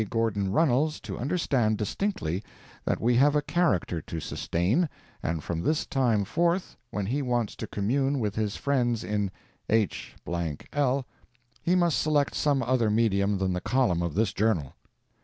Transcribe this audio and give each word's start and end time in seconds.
Gordon 0.09 0.51
Runnels 0.51 0.99
to 1.01 1.19
understand 1.19 1.77
distinctly 1.77 2.43
that 2.85 2.99
we 2.99 3.17
have 3.17 3.35
a 3.35 3.41
character 3.43 4.01
to 4.01 4.19
sustain, 4.19 4.89
and 5.21 5.43
from 5.43 5.61
this 5.61 5.85
time 5.85 6.25
forth 6.25 6.75
when 6.89 7.05
he 7.05 7.21
wants 7.21 7.55
to 7.57 7.67
commune 7.67 8.19
with 8.19 8.33
his 8.33 8.55
friends 8.55 9.03
in 9.03 9.29
h—l, 9.69 11.05
he 11.61 11.75
must 11.75 11.99
select 12.01 12.33
some 12.33 12.63
other 12.63 12.89
medium 12.89 13.37
than 13.37 13.53
the 13.53 13.61
columns 13.61 14.01
of 14.01 14.15
this 14.15 14.33
journal!" 14.33 14.73